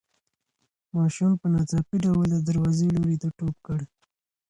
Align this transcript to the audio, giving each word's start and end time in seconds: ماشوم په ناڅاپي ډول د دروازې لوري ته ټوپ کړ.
ماشوم 0.95 1.31
په 1.41 1.45
ناڅاپي 1.53 1.97
ډول 2.05 2.27
د 2.33 2.37
دروازې 2.49 2.87
لوري 2.95 3.17
ته 3.23 3.27
ټوپ 3.37 3.55
کړ. 3.65 3.79